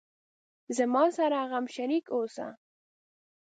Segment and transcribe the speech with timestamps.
[0.77, 2.47] زما سره غم شریک اوسه